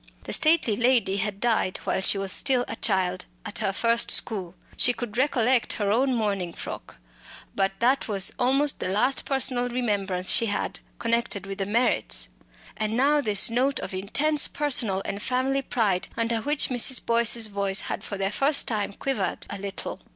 [0.23, 4.55] The stately lady had died while she was still a child at her first school;
[4.75, 6.95] she could recollect her own mourning frock;
[7.53, 12.29] but that was almost the last personal remembrance she had, connected with the Merritts.
[12.75, 17.05] And now this note of intense personal and family pride, under which Mrs.
[17.05, 19.99] Boyce's voice had for the first time quivered a little!